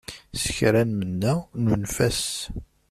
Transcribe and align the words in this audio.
S 0.41 0.43
kra 0.55 0.81
nmenna, 0.89 1.33
nunef-as. 1.63 2.23